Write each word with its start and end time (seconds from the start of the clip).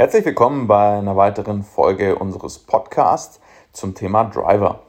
Herzlich 0.00 0.24
willkommen 0.24 0.66
bei 0.66 0.96
einer 0.96 1.14
weiteren 1.18 1.62
Folge 1.62 2.16
unseres 2.16 2.58
Podcasts 2.58 3.38
zum 3.70 3.94
Thema 3.94 4.24
Driver. 4.24 4.80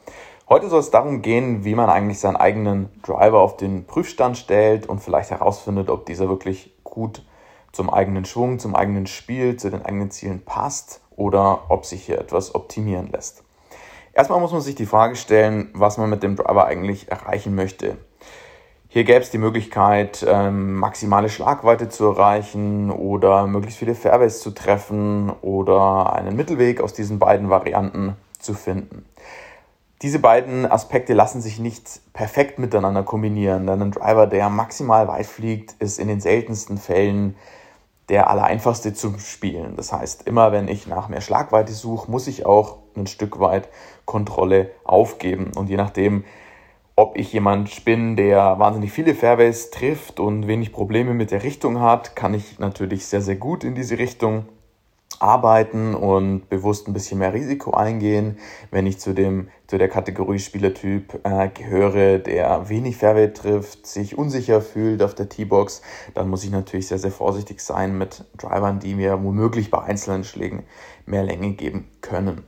Heute 0.47 0.69
soll 0.69 0.79
es 0.79 0.89
darum 0.89 1.21
gehen, 1.21 1.65
wie 1.65 1.75
man 1.75 1.89
eigentlich 1.89 2.21
seinen 2.21 2.37
eigenen 2.37 2.87
Driver 3.01 3.41
auf 3.41 3.57
den 3.57 3.85
Prüfstand 3.85 4.37
stellt 4.37 4.87
und 4.87 4.99
vielleicht 4.99 5.31
herausfindet, 5.31 5.89
ob 5.89 6.05
dieser 6.05 6.29
wirklich 6.29 6.73
gut 6.85 7.25
zum 7.73 7.89
eigenen 7.89 8.23
Schwung, 8.23 8.57
zum 8.57 8.73
eigenen 8.73 9.05
Spiel, 9.05 9.57
zu 9.57 9.69
den 9.69 9.81
eigenen 9.81 10.11
Zielen 10.11 10.45
passt 10.45 11.01
oder 11.17 11.69
ob 11.69 11.85
sich 11.85 12.05
hier 12.05 12.17
etwas 12.17 12.55
optimieren 12.55 13.11
lässt. 13.11 13.43
Erstmal 14.13 14.39
muss 14.39 14.53
man 14.53 14.61
sich 14.61 14.75
die 14.75 14.85
Frage 14.85 15.17
stellen, 15.17 15.71
was 15.73 15.97
man 15.97 16.09
mit 16.09 16.23
dem 16.23 16.37
Driver 16.37 16.67
eigentlich 16.67 17.11
erreichen 17.11 17.53
möchte. 17.53 17.97
Hier 18.93 19.05
gäbe 19.05 19.21
es 19.21 19.29
die 19.29 19.37
Möglichkeit, 19.37 20.25
ähm, 20.27 20.75
maximale 20.75 21.29
Schlagweite 21.29 21.87
zu 21.87 22.07
erreichen 22.07 22.91
oder 22.91 23.47
möglichst 23.47 23.79
viele 23.79 23.95
Fairways 23.95 24.41
zu 24.41 24.51
treffen 24.51 25.29
oder 25.41 26.11
einen 26.11 26.35
Mittelweg 26.35 26.81
aus 26.81 26.91
diesen 26.91 27.17
beiden 27.17 27.49
Varianten 27.49 28.17
zu 28.37 28.53
finden. 28.53 29.05
Diese 30.01 30.19
beiden 30.19 30.69
Aspekte 30.69 31.13
lassen 31.13 31.41
sich 31.41 31.57
nicht 31.57 32.01
perfekt 32.11 32.59
miteinander 32.59 33.03
kombinieren, 33.03 33.65
denn 33.65 33.81
ein 33.81 33.91
Driver, 33.91 34.27
der 34.27 34.49
maximal 34.49 35.07
weit 35.07 35.25
fliegt, 35.25 35.81
ist 35.81 35.97
in 35.97 36.09
den 36.09 36.19
seltensten 36.19 36.77
Fällen 36.77 37.37
der 38.09 38.29
allereinfachste 38.29 38.93
zu 38.93 39.17
spielen. 39.19 39.77
Das 39.77 39.93
heißt, 39.93 40.23
immer 40.23 40.51
wenn 40.51 40.67
ich 40.67 40.85
nach 40.85 41.07
mehr 41.07 41.21
Schlagweite 41.21 41.71
suche, 41.71 42.11
muss 42.11 42.27
ich 42.27 42.45
auch 42.45 42.79
ein 42.97 43.07
Stück 43.07 43.39
weit 43.39 43.69
Kontrolle 44.03 44.71
aufgeben. 44.83 45.51
Und 45.55 45.69
je 45.69 45.77
nachdem, 45.77 46.25
ob 46.95 47.17
ich 47.17 47.33
jemand 47.33 47.85
bin, 47.85 48.15
der 48.15 48.59
wahnsinnig 48.59 48.91
viele 48.91 49.15
Fairways 49.15 49.71
trifft 49.71 50.19
und 50.19 50.47
wenig 50.47 50.71
Probleme 50.71 51.13
mit 51.13 51.31
der 51.31 51.43
Richtung 51.43 51.79
hat, 51.79 52.15
kann 52.15 52.33
ich 52.33 52.59
natürlich 52.59 53.05
sehr, 53.05 53.21
sehr 53.21 53.37
gut 53.37 53.63
in 53.63 53.75
diese 53.75 53.97
Richtung 53.97 54.45
arbeiten 55.19 55.93
und 55.93 56.49
bewusst 56.49 56.87
ein 56.87 56.93
bisschen 56.93 57.19
mehr 57.19 57.33
Risiko 57.33 57.71
eingehen. 57.71 58.37
Wenn 58.71 58.87
ich 58.87 58.99
zu 58.99 59.13
dem 59.13 59.49
zu 59.67 59.77
der 59.77 59.87
Kategorie 59.87 60.39
Spielertyp 60.39 61.19
äh, 61.23 61.49
gehöre, 61.49 62.19
der 62.19 62.69
wenig 62.69 62.97
Fairway 62.97 63.31
trifft, 63.31 63.87
sich 63.87 64.17
unsicher 64.17 64.61
fühlt 64.61 65.01
auf 65.01 65.15
der 65.15 65.29
T-Box, 65.29 65.81
dann 66.13 66.29
muss 66.29 66.43
ich 66.43 66.51
natürlich 66.51 66.87
sehr 66.87 66.97
sehr 66.97 67.11
vorsichtig 67.11 67.61
sein 67.61 67.97
mit 67.97 68.25
Drivern, 68.37 68.79
die 68.79 68.95
mir 68.95 69.23
womöglich 69.23 69.69
bei 69.69 69.81
einzelnen 69.81 70.23
Schlägen 70.23 70.63
mehr 71.05 71.23
Länge 71.23 71.51
geben 71.51 71.87
können. 72.01 72.43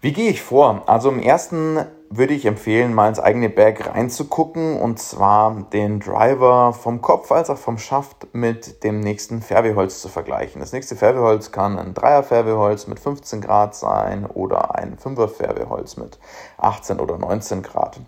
Wie 0.00 0.12
gehe 0.12 0.30
ich 0.30 0.42
vor? 0.42 0.82
Also 0.86 1.08
im 1.10 1.20
ersten 1.20 1.78
würde 2.10 2.34
ich 2.34 2.46
empfehlen, 2.46 2.94
mal 2.94 3.08
ins 3.08 3.18
eigene 3.18 3.48
Bag 3.48 3.86
reinzugucken 3.86 4.80
und 4.80 4.98
zwar 4.98 5.66
den 5.72 6.00
Driver 6.00 6.72
vom 6.72 7.02
Kopf 7.02 7.32
als 7.32 7.50
auch 7.50 7.58
vom 7.58 7.78
Schaft 7.78 8.28
mit 8.32 8.84
dem 8.84 9.00
nächsten 9.00 9.42
Fairwayholz 9.42 10.00
zu 10.00 10.08
vergleichen. 10.08 10.60
Das 10.60 10.72
nächste 10.72 10.96
Fairwayholz 10.96 11.52
kann 11.52 11.78
ein 11.78 11.94
Dreier 11.94 12.22
Fairwayholz 12.22 12.86
mit 12.86 13.00
15 13.00 13.40
Grad 13.40 13.74
sein 13.74 14.26
oder 14.26 14.74
ein 14.74 14.98
Fünfer 14.98 15.28
Fairwayholz 15.28 15.96
mit 15.96 16.18
18 16.58 17.00
oder 17.00 17.18
19 17.18 17.62
Grad. 17.62 18.00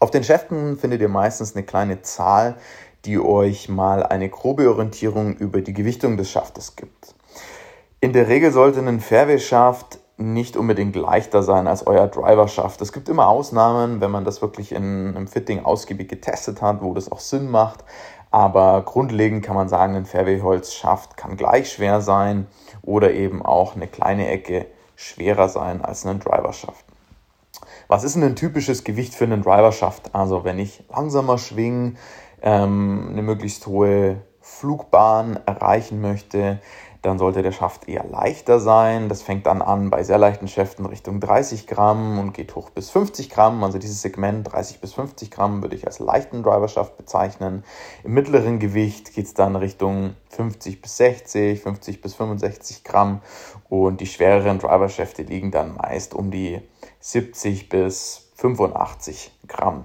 Auf 0.00 0.10
den 0.10 0.24
Schäften 0.24 0.76
findet 0.76 1.00
ihr 1.00 1.08
meistens 1.08 1.54
eine 1.54 1.64
kleine 1.64 2.02
Zahl, 2.02 2.56
die 3.04 3.18
euch 3.18 3.68
mal 3.68 4.02
eine 4.02 4.28
grobe 4.28 4.68
Orientierung 4.68 5.36
über 5.36 5.60
die 5.60 5.72
Gewichtung 5.72 6.16
des 6.16 6.30
Schaftes 6.30 6.76
gibt. 6.76 7.14
In 8.00 8.12
der 8.12 8.28
Regel 8.28 8.52
sollte 8.52 8.80
ein 8.80 9.00
Fairway-Schaft 9.00 10.00
nicht 10.18 10.56
unbedingt 10.56 10.96
leichter 10.96 11.42
sein 11.42 11.66
als 11.66 11.86
euer 11.86 12.06
Driver 12.06 12.48
schafft. 12.48 12.80
Es 12.80 12.92
gibt 12.92 13.08
immer 13.08 13.28
Ausnahmen, 13.28 14.00
wenn 14.00 14.10
man 14.10 14.24
das 14.24 14.40
wirklich 14.40 14.72
in 14.72 15.14
einem 15.14 15.28
Fitting 15.28 15.64
ausgiebig 15.64 16.08
getestet 16.08 16.62
hat, 16.62 16.82
wo 16.82 16.94
das 16.94 17.12
auch 17.12 17.20
Sinn 17.20 17.50
macht. 17.50 17.84
Aber 18.30 18.82
grundlegend 18.82 19.44
kann 19.44 19.54
man 19.54 19.68
sagen, 19.68 19.94
ein 19.94 20.06
Fairway-Holz 20.06 20.74
schafft 20.74 21.16
kann 21.16 21.36
gleich 21.36 21.70
schwer 21.70 22.00
sein 22.00 22.46
oder 22.82 23.12
eben 23.12 23.44
auch 23.44 23.76
eine 23.76 23.86
kleine 23.86 24.28
Ecke 24.28 24.66
schwerer 24.94 25.48
sein 25.48 25.82
als 25.84 26.06
ein 26.06 26.20
Driver 26.20 26.52
schafft. 26.52 26.84
Was 27.88 28.02
ist 28.02 28.16
denn 28.16 28.24
ein 28.24 28.36
typisches 28.36 28.84
Gewicht 28.84 29.14
für 29.14 29.24
einen 29.24 29.42
Driver 29.42 29.72
schafft? 29.72 30.14
Also 30.14 30.44
wenn 30.44 30.58
ich 30.58 30.84
langsamer 30.90 31.38
schwinge, 31.38 31.94
ähm, 32.42 33.08
eine 33.10 33.22
möglichst 33.22 33.66
hohe 33.66 34.22
Flugbahn 34.40 35.38
erreichen 35.46 36.00
möchte, 36.00 36.60
dann 37.06 37.18
sollte 37.18 37.42
der 37.42 37.52
Schaft 37.52 37.88
eher 37.88 38.04
leichter 38.04 38.58
sein. 38.58 39.08
Das 39.08 39.22
fängt 39.22 39.46
dann 39.46 39.62
an 39.62 39.90
bei 39.90 40.02
sehr 40.02 40.18
leichten 40.18 40.48
Schäften 40.48 40.84
Richtung 40.86 41.20
30 41.20 41.66
Gramm 41.66 42.18
und 42.18 42.32
geht 42.34 42.54
hoch 42.56 42.70
bis 42.70 42.90
50 42.90 43.30
Gramm. 43.30 43.62
Also 43.62 43.78
dieses 43.78 44.02
Segment 44.02 44.52
30 44.52 44.80
bis 44.80 44.94
50 44.94 45.30
Gramm 45.30 45.62
würde 45.62 45.76
ich 45.76 45.86
als 45.86 46.00
leichten 46.00 46.42
Driverschaft 46.42 46.96
bezeichnen. 46.96 47.64
Im 48.02 48.14
mittleren 48.14 48.58
Gewicht 48.58 49.14
geht 49.14 49.26
es 49.26 49.34
dann 49.34 49.54
Richtung 49.56 50.14
50 50.30 50.82
bis 50.82 50.96
60, 50.96 51.62
50 51.62 52.00
bis 52.02 52.14
65 52.14 52.84
Gramm 52.84 53.20
und 53.68 54.00
die 54.00 54.06
schwereren 54.06 54.58
Driverschäfte 54.58 55.22
liegen 55.22 55.50
dann 55.50 55.76
meist 55.76 56.12
um 56.12 56.30
die 56.30 56.60
70 57.00 57.68
bis 57.68 58.30
85 58.34 59.30
Gramm. 59.46 59.84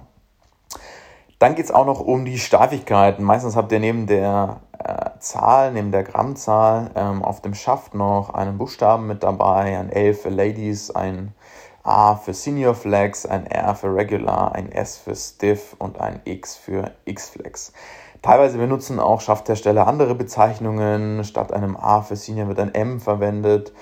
Dann 1.38 1.56
geht 1.56 1.64
es 1.64 1.70
auch 1.72 1.86
noch 1.86 1.98
um 1.98 2.24
die 2.24 2.38
Steifigkeiten. 2.38 3.24
Meistens 3.24 3.56
habt 3.56 3.72
ihr 3.72 3.80
neben 3.80 4.06
der 4.06 4.60
äh, 4.84 5.18
Zahl, 5.18 5.72
neben 5.72 5.92
der 5.92 6.02
Grammzahl 6.02 6.90
ähm, 6.94 7.22
auf 7.22 7.40
dem 7.40 7.54
Schaft 7.54 7.94
noch 7.94 8.34
einen 8.34 8.58
Buchstaben 8.58 9.06
mit 9.06 9.22
dabei, 9.22 9.78
ein 9.78 9.90
L 9.90 10.14
für 10.14 10.28
Ladies, 10.28 10.90
ein 10.90 11.34
A 11.82 12.14
für 12.14 12.32
Senior 12.32 12.74
Flex, 12.74 13.26
ein 13.26 13.46
R 13.46 13.74
für 13.74 13.94
Regular, 13.94 14.54
ein 14.54 14.70
S 14.70 14.98
für 14.98 15.14
Stiff 15.14 15.74
und 15.78 16.00
ein 16.00 16.20
X 16.24 16.56
für 16.56 16.92
X-Flex. 17.04 17.72
Teilweise 18.22 18.58
benutzen 18.58 19.00
auch 19.00 19.20
Schafthersteller 19.20 19.88
andere 19.88 20.14
Bezeichnungen. 20.14 21.24
Statt 21.24 21.52
einem 21.52 21.76
A 21.76 22.02
für 22.02 22.14
Senior 22.14 22.46
wird 22.46 22.60
ein 22.60 22.72
M 22.72 23.00
verwendet 23.00 23.72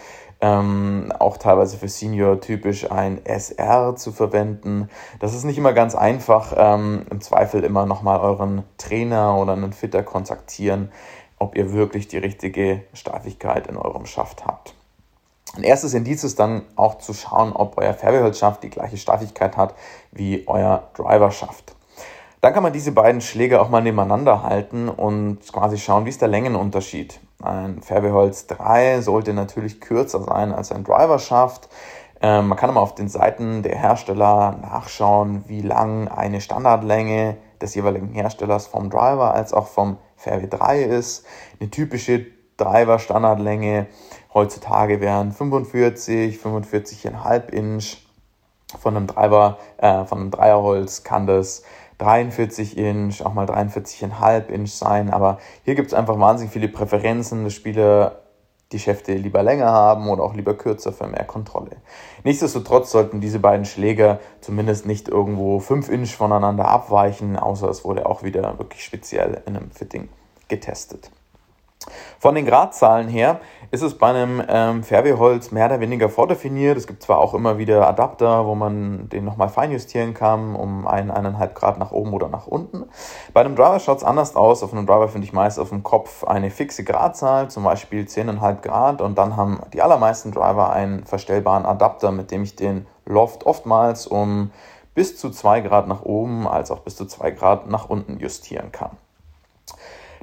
ähm, 0.41 1.13
auch 1.19 1.37
teilweise 1.37 1.77
für 1.77 1.89
Senior 1.89 2.41
typisch 2.41 2.91
ein 2.91 3.25
SR 3.25 3.95
zu 3.97 4.13
verwenden. 4.13 4.89
Das 5.19 5.35
ist 5.35 5.45
nicht 5.45 5.59
immer 5.59 5.73
ganz 5.73 5.95
einfach. 5.95 6.55
Ähm, 6.57 7.07
Im 7.11 7.21
Zweifel 7.21 7.63
immer 7.65 7.87
nochmal 7.87 8.21
euren 8.21 8.65
Trainer 8.79 9.37
oder 9.37 9.53
einen 9.53 9.73
Fitter 9.73 10.03
kontaktieren, 10.03 10.91
ob 11.39 11.57
ihr 11.57 11.73
wirklich 11.73 12.09
die 12.09 12.19
richtige 12.19 12.85
Steifigkeit 12.95 13.67
in 13.67 13.77
eurem 13.77 14.07
Schaft 14.07 14.47
habt. 14.47 14.75
Ein 15.57 15.65
erstes 15.65 15.95
Indiz 15.95 16.23
ist 16.23 16.39
dann 16.39 16.63
auch 16.77 16.99
zu 16.99 17.13
schauen, 17.13 17.53
ob 17.53 17.77
euer 17.77 17.93
Fairwayholzschaft 17.93 18.63
die 18.63 18.71
gleiche 18.71 18.97
Steifigkeit 18.97 19.57
hat 19.57 19.75
wie 20.13 20.45
euer 20.47 20.89
Driver-Schaft. 20.95 21.75
Dann 22.41 22.55
kann 22.55 22.63
man 22.63 22.73
diese 22.73 22.93
beiden 22.93 23.21
Schläge 23.21 23.61
auch 23.61 23.69
mal 23.69 23.83
nebeneinander 23.83 24.43
halten 24.43 24.89
und 24.89 25.41
quasi 25.53 25.77
schauen, 25.77 26.07
wie 26.07 26.11
ist 26.11 26.23
der 26.23 26.29
Längenunterschied. 26.29 27.21
Ein 27.43 27.83
Fairwayholz 27.83 28.47
3 28.47 29.01
sollte 29.01 29.33
natürlich 29.33 29.81
kürzer 29.81 30.23
sein 30.23 30.53
als 30.53 30.73
ein 30.73 30.85
Driverschaft. 30.85 31.69
Ähm, 32.23 32.49
man 32.49 32.59
kann 32.59 32.71
aber 32.71 32.83
auf 32.83 32.95
den 32.95 33.09
Seiten 33.09 33.63
der 33.63 33.79
Hersteller 33.79 34.59
nachschauen, 34.61 35.45
wie 35.47 35.63
lang 35.63 36.09
eine 36.09 36.41
Standardlänge 36.41 37.37
des 37.61 37.75
jeweiligen 37.75 38.09
Herstellers 38.13 38.67
vom 38.67 38.91
Driver 38.91 39.35
als 39.35 39.55
auch 39.55 39.69
vom 39.69 39.97
Fairway 40.17 40.49
3 40.49 40.83
ist. 40.83 41.25
Eine 41.59 41.71
typische 41.71 42.27
Driver-Standardlänge 42.59 43.87
heutzutage 44.35 45.01
wären 45.01 45.33
45, 45.33 46.37
45,5 46.37 47.49
Inch. 47.51 47.97
Von 48.79 48.97
einem 48.97 49.09
Driver, 49.09 49.59
äh, 49.79 50.05
von 50.05 50.21
einem 50.21 50.31
Dreierholz 50.31 51.03
kann 51.03 51.27
das 51.27 51.65
43 52.01 52.77
Inch, 52.77 53.23
auch 53.25 53.35
mal 53.35 53.47
43,5 53.47 54.49
Inch 54.49 54.73
sein. 54.73 55.11
Aber 55.11 55.39
hier 55.65 55.75
gibt 55.75 55.89
es 55.89 55.95
einfach 55.95 56.19
wahnsinnig 56.19 56.53
viele 56.53 56.69
Präferenzen, 56.69 57.45
dass 57.45 57.55
Spieler 57.55 58.23
die 58.73 58.79
Schäfte 58.79 59.15
lieber 59.15 59.43
länger 59.43 59.67
haben 59.67 60.09
oder 60.09 60.23
auch 60.23 60.35
lieber 60.35 60.55
kürzer 60.55 60.93
für 60.93 61.09
mehr 61.09 61.25
Kontrolle. 61.25 61.77
Nichtsdestotrotz 62.23 62.93
sollten 62.93 63.21
diese 63.21 63.41
beiden 63.41 63.65
Schläger 63.65 64.21
zumindest 64.41 64.87
nicht 64.87 65.09
irgendwo 65.09 65.59
5 65.59 65.89
Inch 65.89 66.15
voneinander 66.15 66.69
abweichen, 66.69 67.37
außer 67.37 67.69
es 67.69 67.85
wurde 67.85 68.07
auch 68.07 68.23
wieder 68.23 68.59
wirklich 68.59 68.85
speziell 68.85 69.43
in 69.47 69.57
einem 69.57 69.71
Fitting 69.73 70.09
getestet. 70.49 71.11
Von 72.19 72.35
den 72.35 72.45
Gradzahlen 72.45 73.09
her 73.09 73.41
ist 73.71 73.81
es 73.81 73.97
bei 73.97 74.09
einem 74.09 74.43
ähm, 74.47 74.83
Fairwayholz 74.83 75.53
mehr 75.53 75.65
oder 75.65 75.81
weniger 75.81 76.11
vordefiniert. 76.11 76.77
Es 76.77 76.87
gibt 76.87 77.03
zwar 77.03 77.17
auch 77.17 77.33
immer 77.33 77.57
wieder 77.57 77.89
Adapter, 77.89 78.45
wo 78.45 78.55
man 78.55 79.09
den 79.09 79.25
nochmal 79.25 79.49
feinjustieren 79.49 80.13
kann, 80.13 80.55
um 80.55 80.87
einen, 80.87 81.11
eineinhalb 81.11 81.55
Grad 81.55 81.79
nach 81.79 81.93
oben 81.93 82.13
oder 82.13 82.29
nach 82.29 82.47
unten. 82.47 82.85
Bei 83.33 83.41
einem 83.41 83.57
Driver 83.57 83.81
schaut 83.81 83.99
es 83.99 84.05
anders 84.05 84.37
aus. 84.37 84.63
Auf 84.63 84.75
einem 84.75 84.87
Driver 84.87 85.09
finde 85.09 85.27
ich 85.27 85.33
meist 85.33 85.59
auf 85.59 85.71
dem 85.71 85.83
Kopf 85.83 86.25
eine 86.25 86.51
fixe 86.51 86.85
Gradzahl, 86.85 87.49
zum 87.49 87.65
Beispiel 87.65 88.05
10,5 88.05 88.61
Grad. 88.61 89.01
Und 89.01 89.17
dann 89.17 89.39
haben 89.39 89.61
die 89.73 89.81
allermeisten 89.81 90.33
Driver 90.33 90.71
einen 90.71 91.07
verstellbaren 91.07 91.65
Adapter, 91.65 92.13
mit 92.13 92.31
dem 92.31 92.43
ich 92.43 92.55
den 92.55 92.87
Loft 93.07 93.47
oftmals 93.47 94.07
um 94.07 94.51
bis 94.95 95.17
zu 95.17 95.31
2 95.31 95.63
Grad 95.63 95.89
nach 95.89 96.03
oben 96.03 96.47
als 96.47 96.71
auch 96.71 96.81
bis 96.81 96.97
zu 96.97 97.07
2 97.07 97.31
Grad 97.31 97.67
nach 97.71 97.89
unten 97.89 98.19
justieren 98.19 98.73
kann. 98.73 98.99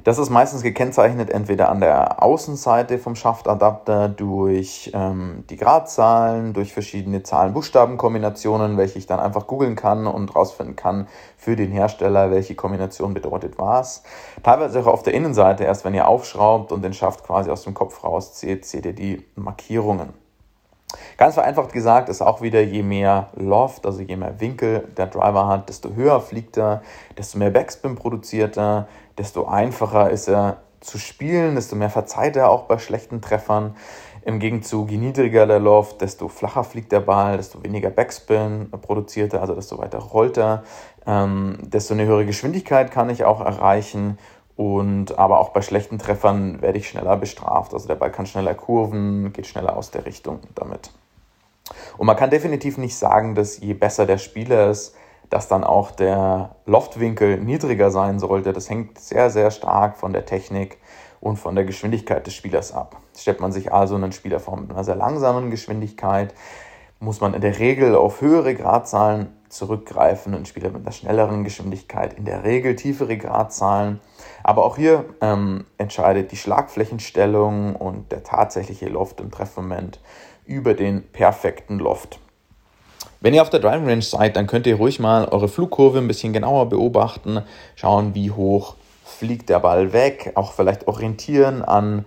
Das 0.08 0.16
ist 0.16 0.30
meistens 0.30 0.62
gekennzeichnet 0.62 1.28
entweder 1.28 1.68
an 1.68 1.80
der 1.80 2.22
Außenseite 2.22 2.96
vom 2.98 3.14
Schaftadapter 3.14 4.08
durch 4.08 4.90
ähm, 4.94 5.44
die 5.50 5.58
Gradzahlen, 5.58 6.54
durch 6.54 6.72
verschiedene 6.72 7.22
Zahlen-Buchstaben-Kombinationen, 7.22 8.78
welche 8.78 8.98
ich 8.98 9.06
dann 9.06 9.20
einfach 9.20 9.46
googeln 9.46 9.76
kann 9.76 10.06
und 10.06 10.34
rausfinden 10.34 10.76
kann 10.76 11.08
für 11.36 11.56
den 11.56 11.70
Hersteller, 11.72 12.30
welche 12.30 12.54
Kombination 12.54 13.12
bedeutet 13.12 13.58
was. 13.58 14.02
Teilweise 14.42 14.80
auch 14.80 14.86
auf 14.86 15.02
der 15.02 15.12
Innenseite, 15.12 15.64
erst 15.64 15.84
wenn 15.84 15.92
ihr 15.92 16.08
aufschraubt 16.08 16.72
und 16.72 16.80
den 16.80 16.94
Schaft 16.94 17.24
quasi 17.24 17.50
aus 17.50 17.64
dem 17.64 17.74
Kopf 17.74 18.02
rauszieht, 18.02 18.64
seht 18.64 18.86
ihr 18.86 18.94
die 18.94 19.26
Markierungen. 19.34 20.14
Ganz 21.18 21.34
vereinfacht 21.34 21.72
gesagt 21.72 22.08
ist 22.08 22.22
auch 22.22 22.40
wieder, 22.40 22.62
je 22.62 22.82
mehr 22.82 23.28
Loft, 23.34 23.84
also 23.84 24.00
je 24.00 24.16
mehr 24.16 24.40
Winkel 24.40 24.88
der 24.96 25.06
Driver 25.06 25.46
hat, 25.46 25.68
desto 25.68 25.94
höher 25.94 26.20
fliegt 26.20 26.56
er, 26.56 26.82
desto 27.16 27.38
mehr 27.38 27.50
Backspin 27.50 27.94
produziert 27.94 28.56
er, 28.56 28.88
desto 29.18 29.46
einfacher 29.46 30.10
ist 30.10 30.28
er 30.28 30.58
zu 30.80 30.98
spielen, 30.98 31.56
desto 31.56 31.76
mehr 31.76 31.90
verzeiht 31.90 32.36
er 32.36 32.50
auch 32.50 32.62
bei 32.64 32.78
schlechten 32.78 33.20
Treffern. 33.20 33.74
Im 34.24 34.38
Gegenzug, 34.38 34.90
je 34.90 34.98
niedriger 34.98 35.46
der 35.46 35.58
Loft, 35.58 36.00
desto 36.00 36.28
flacher 36.28 36.64
fliegt 36.64 36.92
der 36.92 37.00
Ball, 37.00 37.36
desto 37.36 37.62
weniger 37.62 37.90
Backspin 37.90 38.70
produziert 38.70 39.32
er, 39.32 39.40
also 39.40 39.54
desto 39.54 39.78
weiter 39.78 39.98
rollt 39.98 40.36
er, 40.36 40.64
ähm, 41.06 41.58
desto 41.62 41.94
eine 41.94 42.06
höhere 42.06 42.26
Geschwindigkeit 42.26 42.90
kann 42.90 43.10
ich 43.10 43.24
auch 43.24 43.40
erreichen 43.40 44.18
und 44.58 45.20
aber 45.20 45.38
auch 45.38 45.50
bei 45.50 45.62
schlechten 45.62 46.00
Treffern 46.00 46.60
werde 46.60 46.78
ich 46.78 46.88
schneller 46.88 47.16
bestraft. 47.16 47.72
Also 47.72 47.86
der 47.86 47.94
Ball 47.94 48.10
kann 48.10 48.26
schneller 48.26 48.54
kurven, 48.54 49.32
geht 49.32 49.46
schneller 49.46 49.76
aus 49.76 49.92
der 49.92 50.04
Richtung 50.04 50.40
damit. 50.56 50.90
Und 51.96 52.08
man 52.08 52.16
kann 52.16 52.28
definitiv 52.28 52.76
nicht 52.76 52.96
sagen, 52.96 53.36
dass 53.36 53.60
je 53.60 53.74
besser 53.74 54.04
der 54.04 54.18
Spieler 54.18 54.68
ist, 54.68 54.96
dass 55.30 55.46
dann 55.46 55.62
auch 55.62 55.92
der 55.92 56.56
Loftwinkel 56.66 57.38
niedriger 57.38 57.92
sein 57.92 58.18
sollte. 58.18 58.52
Das 58.52 58.68
hängt 58.68 58.98
sehr, 58.98 59.30
sehr 59.30 59.52
stark 59.52 59.96
von 59.96 60.12
der 60.12 60.26
Technik 60.26 60.78
und 61.20 61.36
von 61.36 61.54
der 61.54 61.64
Geschwindigkeit 61.64 62.26
des 62.26 62.34
Spielers 62.34 62.74
ab. 62.74 62.96
Stellt 63.16 63.38
man 63.38 63.52
sich 63.52 63.72
also 63.72 63.94
einen 63.94 64.10
Spieler 64.10 64.40
vor 64.40 64.56
mit 64.56 64.72
einer 64.72 64.82
sehr 64.82 64.96
langsamen 64.96 65.52
Geschwindigkeit, 65.52 66.34
muss 66.98 67.20
man 67.20 67.32
in 67.32 67.42
der 67.42 67.60
Regel 67.60 67.94
auf 67.94 68.22
höhere 68.22 68.56
Gradzahlen 68.56 69.36
zurückgreifen. 69.50 70.34
Ein 70.34 70.46
Spieler 70.46 70.70
mit 70.70 70.82
einer 70.82 70.90
schnelleren 70.90 71.44
Geschwindigkeit 71.44 72.14
in 72.14 72.24
der 72.24 72.42
Regel 72.42 72.74
tiefere 72.74 73.16
Gradzahlen. 73.16 74.00
Aber 74.48 74.64
auch 74.64 74.76
hier 74.78 75.04
ähm, 75.20 75.66
entscheidet 75.76 76.32
die 76.32 76.38
Schlagflächenstellung 76.38 77.76
und 77.76 78.10
der 78.10 78.24
tatsächliche 78.24 78.88
Loft 78.88 79.20
im 79.20 79.30
Treffmoment 79.30 80.00
über 80.46 80.72
den 80.72 81.02
perfekten 81.02 81.78
Loft. 81.78 82.18
Wenn 83.20 83.34
ihr 83.34 83.42
auf 83.42 83.50
der 83.50 83.60
Driving 83.60 83.86
Range 83.86 84.00
seid, 84.00 84.36
dann 84.36 84.46
könnt 84.46 84.66
ihr 84.66 84.76
ruhig 84.76 85.00
mal 85.00 85.26
eure 85.26 85.48
Flugkurve 85.48 85.98
ein 85.98 86.08
bisschen 86.08 86.32
genauer 86.32 86.70
beobachten, 86.70 87.42
schauen, 87.76 88.14
wie 88.14 88.30
hoch 88.30 88.76
fliegt 89.04 89.50
der 89.50 89.60
Ball 89.60 89.92
weg, 89.92 90.32
auch 90.34 90.52
vielleicht 90.54 90.88
orientieren 90.88 91.62
an 91.62 92.06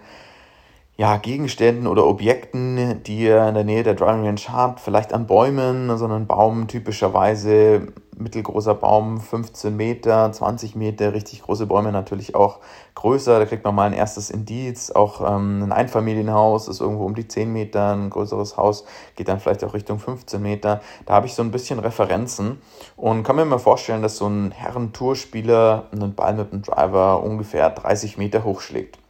ja, 0.97 1.17
Gegenständen 1.17 1.87
oder 1.87 2.05
Objekten, 2.05 3.01
die 3.03 3.21
ihr 3.23 3.47
in 3.47 3.55
der 3.55 3.63
Nähe 3.63 3.83
der 3.83 3.95
Driving 3.95 4.25
Range 4.25 4.41
habt, 4.49 4.79
vielleicht 4.79 5.13
an 5.13 5.25
Bäumen, 5.25 5.87
so 5.87 5.93
also 5.93 6.07
ein 6.07 6.27
Baum 6.27 6.67
typischerweise 6.67 7.87
mittelgroßer 8.21 8.75
Baum, 8.75 9.19
15 9.19 9.75
Meter, 9.75 10.31
20 10.31 10.75
Meter, 10.75 11.13
richtig 11.13 11.41
große 11.41 11.65
Bäume 11.65 11.91
natürlich 11.91 12.35
auch 12.35 12.59
größer, 12.93 13.39
da 13.39 13.45
kriegt 13.45 13.63
man 13.63 13.73
mal 13.73 13.85
ein 13.85 13.93
erstes 13.93 14.29
Indiz, 14.29 14.91
auch 14.91 15.21
ähm, 15.21 15.63
ein 15.63 15.71
Einfamilienhaus 15.71 16.67
ist 16.67 16.81
irgendwo 16.81 17.05
um 17.05 17.15
die 17.15 17.27
10 17.27 17.51
Meter, 17.51 17.93
ein 17.93 18.09
größeres 18.09 18.57
Haus 18.57 18.85
geht 19.15 19.27
dann 19.27 19.39
vielleicht 19.39 19.63
auch 19.63 19.73
Richtung 19.73 19.97
15 19.97 20.39
Meter, 20.41 20.81
da 21.07 21.13
habe 21.15 21.25
ich 21.25 21.33
so 21.33 21.41
ein 21.41 21.51
bisschen 21.51 21.79
Referenzen 21.79 22.61
und 22.95 23.23
kann 23.23 23.37
mir 23.37 23.45
mal 23.45 23.57
vorstellen, 23.57 24.03
dass 24.03 24.17
so 24.17 24.27
ein 24.27 24.51
Herrentourspieler 24.51 25.87
einen 25.91 26.13
Ball 26.13 26.35
mit 26.35 26.53
einem 26.53 26.61
Driver 26.61 27.23
ungefähr 27.23 27.69
30 27.69 28.17
Meter 28.17 28.43
hochschlägt 28.43 29.00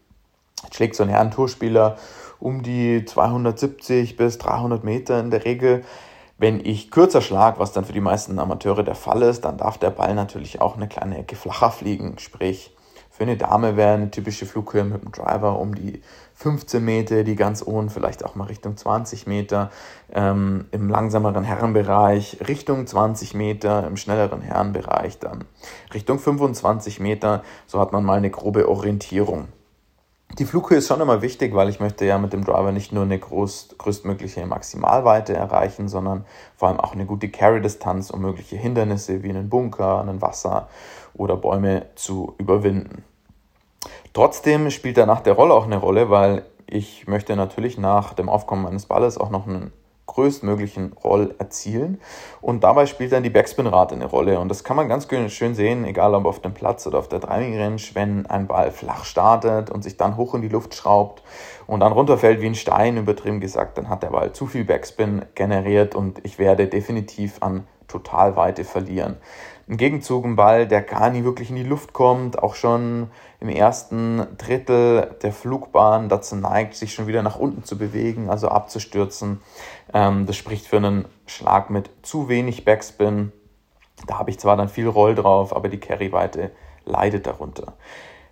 schlägt 0.72 0.96
so 0.96 1.04
ein 1.04 1.10
Herrentourspieler 1.10 1.98
um 2.40 2.64
die 2.64 3.06
270 3.06 4.18
bis 4.18 4.38
300 4.40 4.84
Meter 4.84 5.20
in 5.20 5.32
der 5.32 5.46
Regel. 5.46 5.84
Wenn 6.38 6.60
ich 6.66 6.90
kürzer 6.90 7.22
schlage, 7.22 7.60
was 7.60 7.72
dann 7.72 7.86
für 7.86 7.94
die 7.94 8.02
meisten 8.02 8.40
Amateure 8.40 8.84
der 8.84 8.96
Fall 8.96 9.22
ist, 9.22 9.46
dann 9.46 9.58
darf 9.58 9.78
der 9.78 9.92
Ball 9.92 10.16
natürlich 10.16 10.60
auch 10.60 10.76
eine 10.76 10.88
kleine 10.88 11.20
Ecke 11.20 11.36
flacher 11.36 11.70
fliegen. 11.70 12.18
Sprich, 12.18 12.76
für 13.12 13.26
eine 13.26 13.38
Dame 13.38 13.78
wäre 13.78 13.94
eine 13.94 14.10
typische 14.10 14.48
Flughöhe 14.48 14.84
mit 14.84 15.04
dem 15.04 15.12
Driver 15.12 15.60
um 15.60 15.76
die 15.76 16.02
15 16.34 16.84
Meter, 16.84 17.24
die 17.24 17.36
ganz 17.36 17.62
oben 17.62 17.92
vielleicht 17.92 18.26
auch 18.26 18.34
mal 18.34 18.46
Richtung 18.46 18.76
20 18.76 19.28
Meter, 19.28 19.70
ähm, 20.12 20.66
im 20.72 20.90
langsameren 20.90 21.44
Herrenbereich 21.44 22.38
Richtung 22.48 22.88
20 22.88 23.36
Meter, 23.36 23.86
im 23.86 23.96
schnelleren 23.96 24.42
Herrenbereich 24.42 25.20
dann 25.20 25.44
Richtung 25.94 26.18
25 26.18 27.00
Meter. 27.00 27.44
So 27.68 27.80
hat 27.80 27.92
man 27.92 28.04
mal 28.04 28.18
eine 28.18 28.32
grobe 28.32 28.68
Orientierung. 28.68 29.50
Die 30.38 30.46
Flughöhe 30.46 30.78
ist 30.78 30.88
schon 30.88 31.02
immer 31.02 31.22
wichtig, 31.22 31.54
weil 31.54 31.68
ich 31.68 31.80
möchte 31.80 32.06
ja 32.06 32.18
mit 32.18 32.32
dem 32.32 32.46
Driver 32.46 32.72
nicht 32.72 32.94
nur 32.94 33.04
eine 33.04 33.20
groß, 33.20 33.76
größtmögliche 33.78 34.46
Maximalweite 34.46 35.34
erreichen, 35.34 35.90
sondern 35.90 36.26
vor 36.56 36.70
allem 36.70 36.80
auch 36.80 36.94
eine 36.94 37.06
gute 37.06 37.30
Carry-Distanz, 37.30 38.12
um 38.12 38.22
mögliche 38.22 38.56
Hindernisse 38.56 39.24
wie 39.24 39.30
einen 39.30 39.50
Bunker, 39.50 40.00
einen 40.00 40.22
Wasser 40.22 40.70
oder 41.14 41.36
Bäume 41.36 41.88
zu 41.96 42.34
überwinden. 42.38 43.04
Trotzdem 44.14 44.70
spielt 44.72 44.98
danach 44.98 45.22
der 45.22 45.34
Roll 45.34 45.52
auch 45.52 45.66
eine 45.66 45.78
Rolle, 45.78 46.10
weil 46.10 46.46
ich 46.66 47.08
möchte 47.08 47.36
natürlich 47.36 47.78
nach 47.78 48.14
dem 48.14 48.30
Aufkommen 48.30 48.64
meines 48.64 48.86
Balles 48.86 49.18
auch 49.18 49.30
noch 49.30 49.48
einen 49.48 49.74
größtmöglichen 50.14 50.94
Roll 51.04 51.36
erzielen. 51.38 52.02
Und 52.42 52.64
dabei 52.64 52.86
spielt 52.86 53.12
dann 53.12 53.24
die 53.24 53.30
Backspin-Rate 53.30 53.96
eine 53.96 54.06
Rolle. 54.06 54.40
Und 54.40 54.50
das 54.50 54.64
kann 54.64 54.76
man 54.76 54.90
ganz 54.90 55.08
schön 55.30 55.56
sehen, 55.56 55.86
egal 55.86 56.14
ob 56.14 56.26
auf 56.26 56.40
dem 56.40 56.54
Platz 56.54 56.86
oder 56.88 57.00
auf 57.00 57.08
der 57.08 57.20
Driving 57.20 57.58
Range, 57.58 57.82
wenn 57.94 58.26
ein 58.26 58.48
Ball 58.48 58.72
flach 58.72 59.06
startet 59.06 59.70
und 59.70 59.84
sich 59.84 59.98
dann 59.98 60.18
hoch 60.18 60.36
in 60.36 60.42
die 60.42 60.50
Luft 60.50 60.76
schraubt 60.76 61.24
und 61.68 61.80
dann 61.80 61.94
runterfällt 61.94 62.42
wie 62.42 62.48
ein 62.48 62.56
Stein, 62.56 62.98
übertrieben 62.98 63.40
gesagt, 63.40 63.78
dann 63.78 63.90
hat 63.90 64.04
der 64.04 64.10
Ball 64.10 64.34
zu 64.34 64.48
viel 64.48 64.66
Backspin 64.66 65.24
generiert 65.36 65.96
und 65.96 66.20
ich 66.24 66.38
werde 66.38 66.68
definitiv 66.68 67.38
an 67.42 67.68
Totalweite 67.92 68.64
verlieren. 68.64 69.18
Im 69.68 69.78
Gegenzug 69.78 70.26
ein 70.26 70.36
Ball, 70.36 70.68
der 70.68 70.82
gar 70.82 71.10
nie 71.10 71.24
wirklich 71.24 71.50
in 71.50 71.56
die 71.56 71.64
Luft 71.64 71.94
kommt, 71.94 72.42
auch 72.42 72.56
schon 72.56 73.10
im 73.40 73.50
ersten 73.50 74.26
Drittel 74.38 75.16
der 75.22 75.32
Flugbahn 75.32 76.10
dazu 76.10 76.36
neigt, 76.36 76.76
sich 76.76 76.94
schon 76.94 77.08
wieder 77.08 77.24
nach 77.24 77.38
unten 77.38 77.64
zu 77.64 77.78
bewegen, 77.78 78.30
also 78.30 78.50
abzustürzen. 78.50 79.42
Ähm, 79.94 80.26
das 80.26 80.36
spricht 80.36 80.68
für 80.68 80.78
einen 80.78 81.06
Schlag 81.26 81.70
mit 81.70 81.90
zu 82.02 82.28
wenig 82.28 82.66
Backspin. 82.66 83.32
Da 84.08 84.20
habe 84.20 84.30
ich 84.30 84.40
zwar 84.40 84.58
dann 84.58 84.70
viel 84.70 84.88
Roll 84.88 85.16
drauf, 85.16 85.56
aber 85.56 85.70
die 85.70 85.80
Carryweite 85.80 86.52
leidet 86.86 87.28
darunter. 87.28 87.74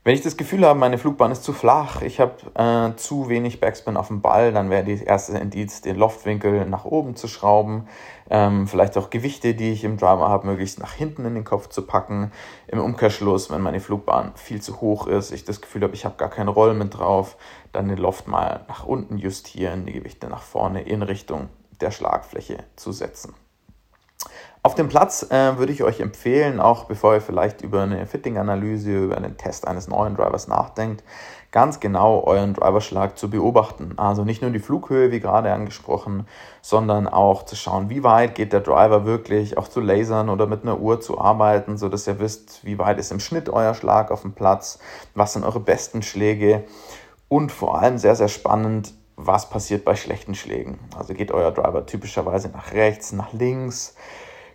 Wenn 0.10 0.16
ich 0.16 0.24
das 0.24 0.38
Gefühl 0.38 0.66
habe, 0.66 0.80
meine 0.80 0.98
Flugbahn 0.98 1.32
ist 1.32 1.44
zu 1.44 1.54
flach, 1.54 2.02
ich 2.02 2.20
habe 2.20 2.34
äh, 2.56 2.98
zu 2.98 3.30
wenig 3.30 3.60
Backspin 3.60 3.96
auf 3.96 4.08
dem 4.08 4.22
Ball, 4.22 4.52
dann 4.52 4.72
wäre 4.72 4.84
die 4.84 5.04
erste 5.04 5.38
Indiz, 5.38 5.82
den 5.82 5.98
Loftwinkel 5.98 6.66
nach 6.66 6.84
oben 6.84 7.16
zu 7.16 7.28
schrauben. 7.28 7.88
Ähm, 8.28 8.68
vielleicht 8.68 8.98
auch 8.98 9.12
Gewichte, 9.12 9.54
die 9.54 9.72
ich 9.72 9.84
im 9.84 9.98
Driver 9.98 10.28
habe, 10.28 10.48
möglichst 10.48 10.80
nach 10.80 10.94
hinten 10.94 11.26
in 11.26 11.36
den 11.36 11.44
Kopf 11.44 11.70
zu 11.70 11.84
packen. 11.84 12.32
Im 12.66 12.80
Umkehrschluss, 12.80 13.52
wenn 13.52 13.62
meine 13.62 13.80
Flugbahn 13.80 14.32
viel 14.34 14.64
zu 14.64 14.82
hoch 14.82 15.06
ist, 15.06 15.30
ich 15.30 15.46
das 15.46 15.62
Gefühl 15.62 15.84
habe, 15.84 15.94
ich 15.94 16.06
habe 16.06 16.18
gar 16.18 16.32
keinen 16.32 16.50
Roll 16.50 16.74
mit 16.74 16.98
drauf, 16.98 17.38
dann 17.72 17.88
den 17.88 18.00
Loft 18.00 18.28
mal 18.28 18.62
nach 18.68 18.88
unten 18.88 19.20
justieren, 19.20 19.86
die 19.86 19.94
Gewichte 19.94 20.26
nach 20.26 20.42
vorne 20.42 20.82
in 20.82 21.04
Richtung 21.04 21.50
der 21.82 21.92
Schlagfläche 21.92 22.58
zu 22.78 22.92
setzen. 22.92 23.36
Auf 24.62 24.76
dem 24.76 24.90
Platz 24.90 25.26
äh, 25.32 25.58
würde 25.58 25.72
ich 25.72 25.84
euch 25.84 26.02
empfehlen, 26.02 26.60
auch 26.60 26.84
bevor 26.84 27.14
ihr 27.14 27.22
vielleicht 27.22 27.62
über 27.62 27.84
eine 27.84 28.06
Fitting-Analyse, 28.06 29.06
über 29.06 29.16
einen 29.16 29.38
Test 29.38 29.66
eines 29.66 29.88
neuen 29.88 30.16
Drivers 30.16 30.50
nachdenkt, 30.50 31.02
ganz 31.52 31.80
genau 31.80 32.22
euren 32.26 32.54
Driverschlag 32.54 33.18
zu 33.18 33.30
beobachten. 33.30 33.94
Also 33.96 34.26
nicht 34.26 34.42
nur 34.42 34.52
die 34.52 34.60
Flughöhe, 34.60 35.12
wie 35.12 35.22
gerade 35.22 35.54
angesprochen, 35.54 36.28
sondern 36.62 37.08
auch 37.08 37.44
zu 37.44 37.56
schauen, 37.56 37.90
wie 37.90 38.04
weit 38.04 38.36
geht 38.36 38.52
der 38.52 38.60
Driver 38.60 39.06
wirklich, 39.06 39.58
auch 39.58 39.70
zu 39.70 39.80
lasern 39.80 40.28
oder 40.28 40.46
mit 40.46 40.64
einer 40.64 40.80
Uhr 40.80 41.00
zu 41.00 41.22
arbeiten, 41.22 41.78
so 41.78 41.88
dass 41.88 42.06
ihr 42.06 42.20
wisst, 42.20 42.66
wie 42.66 42.78
weit 42.78 43.00
ist 43.00 43.14
im 43.14 43.22
Schnitt 43.22 43.48
euer 43.48 43.74
Schlag 43.74 44.12
auf 44.12 44.24
dem 44.24 44.34
Platz, 44.34 44.80
was 45.16 45.34
sind 45.34 45.46
eure 45.46 45.62
besten 45.62 46.02
Schläge 46.02 46.66
und 47.30 47.54
vor 47.54 47.80
allem 47.82 47.98
sehr, 47.98 48.16
sehr 48.16 48.28
spannend, 48.28 48.94
was 49.16 49.50
passiert 49.50 49.86
bei 49.86 49.96
schlechten 49.96 50.36
Schlägen. 50.36 50.80
Also 50.98 51.14
geht 51.14 51.32
euer 51.32 51.52
Driver 51.52 51.86
typischerweise 51.86 52.50
nach 52.50 52.74
rechts, 52.74 53.14
nach 53.14 53.32
links, 53.32 53.96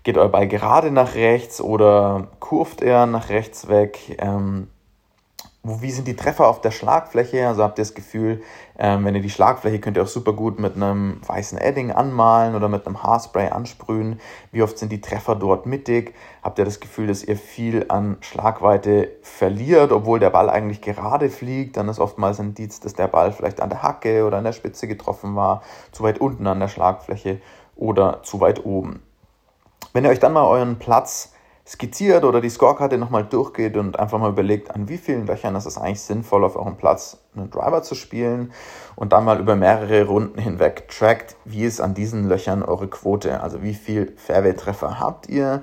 geht 0.05 0.19
euer 0.19 0.29
Ball 0.29 0.47
gerade 0.47 0.91
nach 0.91 1.15
rechts 1.15 1.61
oder 1.61 2.29
kurft 2.39 2.83
er 2.83 3.07
nach 3.07 3.31
rechts 3.31 3.69
weg? 3.69 4.17
Ähm, 4.19 4.69
wie 5.67 5.91
sind 5.91 6.07
die 6.07 6.15
Treffer 6.15 6.47
auf 6.47 6.61
der 6.61 6.73
Schlagfläche? 6.73 7.49
Also 7.49 7.63
habt 7.63 7.79
ihr 7.79 7.85
das 7.85 7.95
Gefühl, 7.95 8.43
ähm, 8.79 9.07
wenn 9.07 9.15
ihr 9.15 9.23
die 9.23 9.31
Schlagfläche 9.31 9.81
könnt 9.81 9.97
ihr 9.97 10.03
auch 10.03 10.09
super 10.09 10.35
gut 10.35 10.61
mit 10.61 10.77
einem 10.77 11.23
weißen 11.27 11.57
Edding 11.57 11.91
anmalen 11.91 12.55
oder 12.55 12.69
mit 12.69 12.87
einem 12.87 13.03
Haarspray 13.03 13.49
ansprühen. 13.49 14.21
Wie 14.53 14.61
oft 14.61 14.77
sind 14.77 14.93
die 14.93 15.01
Treffer 15.01 15.37
dort 15.37 15.65
mittig? 15.65 16.15
Habt 16.43 16.59
ihr 16.59 16.67
das 16.67 16.81
Gefühl, 16.81 17.07
dass 17.07 17.25
ihr 17.25 17.39
viel 17.39 17.87
an 17.89 18.19
Schlagweite 18.21 19.09
verliert, 19.23 19.91
obwohl 19.91 20.21
der 20.21 20.29
Ball 20.29 20.51
eigentlich 20.51 20.83
gerade 20.83 21.31
fliegt? 21.31 21.79
Dann 21.79 21.89
ist 21.89 21.99
oftmals 21.99 22.41
ein 22.41 22.49
Indiz, 22.49 22.81
dass 22.81 22.93
der 22.93 23.09
Ball 23.09 23.33
vielleicht 23.33 23.63
an 23.63 23.71
der 23.71 23.83
Hacke 23.83 24.27
oder 24.27 24.37
an 24.37 24.45
der 24.45 24.53
Spitze 24.53 24.87
getroffen 24.87 25.35
war, 25.35 25.63
zu 25.93 26.03
weit 26.03 26.21
unten 26.21 26.47
an 26.47 26.61
der 26.61 26.69
Schlagfläche 26.69 27.41
oder 27.75 28.23
zu 28.23 28.39
weit 28.43 28.67
oben. 28.67 29.03
Wenn 29.93 30.05
ihr 30.05 30.11
euch 30.11 30.21
dann 30.21 30.33
mal 30.33 30.47
euren 30.47 30.79
Platz 30.79 31.33
skizziert 31.67 32.25
oder 32.25 32.41
die 32.41 32.51
Scorekarte 32.51 32.99
nochmal 32.99 33.25
durchgeht 33.25 33.77
und 33.77 33.99
einfach 33.99 34.19
mal 34.19 34.31
überlegt, 34.31 34.71
an 34.75 34.89
wie 34.89 34.99
vielen 34.99 35.27
Löchern 35.27 35.57
ist 35.57 35.65
es 35.65 35.79
eigentlich 35.79 36.01
sinnvoll, 36.01 36.45
auf 36.45 36.57
eurem 36.57 36.77
Platz 36.77 37.19
einen 37.35 37.51
Driver 37.51 37.83
zu 37.83 37.95
spielen 37.95 38.53
und 38.97 39.13
dann 39.13 39.25
mal 39.25 39.41
über 39.41 39.57
mehrere 39.57 40.05
Runden 40.05 40.39
hinweg 40.39 40.89
trackt, 40.89 41.37
wie 41.45 41.65
ist 41.65 41.81
an 41.81 41.95
diesen 41.95 42.29
Löchern 42.29 42.63
eure 42.63 42.89
Quote, 42.89 43.43
also 43.43 43.63
wie 43.63 43.75
viel 43.75 44.13
Fairway-Treffer 44.17 45.01
habt 45.01 45.29
ihr 45.31 45.63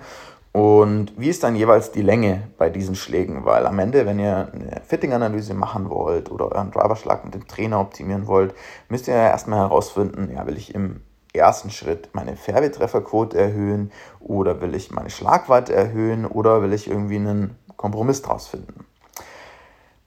und 0.54 1.14
wie 1.18 1.30
ist 1.30 1.44
dann 1.44 1.56
jeweils 1.56 1.92
die 1.92 2.02
Länge 2.02 2.50
bei 2.58 2.70
diesen 2.70 2.96
Schlägen? 2.96 3.46
Weil 3.46 3.66
am 3.66 3.80
Ende, 3.80 4.06
wenn 4.06 4.20
ihr 4.20 4.50
eine 4.52 4.82
Fitting-Analyse 4.86 5.54
machen 5.54 5.90
wollt 5.90 6.30
oder 6.30 6.52
euren 6.52 6.72
Driverschlag 6.72 7.24
mit 7.24 7.36
dem 7.36 7.48
Trainer 7.48 7.80
optimieren 7.80 8.28
wollt, 8.28 8.54
müsst 8.90 9.08
ihr 9.08 9.14
ja 9.14 9.28
erstmal 9.30 9.60
herausfinden, 9.60 10.30
ja, 10.34 10.46
will 10.48 10.58
ich 10.58 10.76
im 10.76 11.02
ersten 11.34 11.70
Schritt 11.70 12.10
meine 12.14 12.36
Färbetrefferquote 12.36 13.38
erhöhen 13.38 13.92
oder 14.20 14.62
will 14.62 14.76
ich 14.76 14.92
meine 14.92 15.10
Schlagweite 15.10 15.74
erhöhen 15.74 16.26
oder 16.26 16.62
will 16.62 16.74
ich 16.74 16.90
irgendwie 16.90 17.16
einen 17.16 17.58
Kompromiss 17.78 18.22
draus 18.22 18.48
finden. 18.48 18.86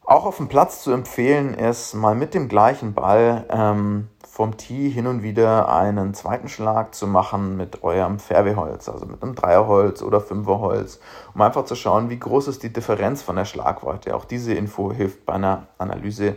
Auch 0.07 0.27
auf 0.27 0.37
dem 0.37 0.49
Platz 0.49 0.83
zu 0.83 0.93
empfehlen 0.93 1.55
ist, 1.55 1.95
mal 1.95 2.15
mit 2.15 2.35
dem 2.35 2.49
gleichen 2.49 2.93
Ball 2.93 3.47
ähm, 3.49 4.09
vom 4.35 4.57
Tee 4.57 4.91
hin 4.91 5.07
und 5.07 5.23
wieder 5.23 5.73
einen 5.73 6.13
zweiten 6.13 6.49
Schlag 6.49 6.95
zu 6.95 7.07
machen 7.07 7.57
mit 7.57 7.83
eurem 7.83 8.19
Färbeholz, 8.19 8.89
also 8.89 9.07
mit 9.07 9.23
einem 9.23 9.35
Dreierholz 9.35 10.03
oder 10.03 10.21
Fünferholz, 10.21 11.01
um 11.35 11.41
einfach 11.41 11.65
zu 11.65 11.75
schauen, 11.75 12.11
wie 12.11 12.19
groß 12.19 12.49
ist 12.49 12.63
die 12.63 12.73
Differenz 12.73 13.23
von 13.23 13.37
der 13.37 13.47
Schlagweite. 13.47 14.15
Auch 14.15 14.27
diese 14.27 14.53
Info 14.53 14.93
hilft 14.93 15.25
bei 15.25 15.35
einer 15.35 15.69
Analyse 15.79 16.37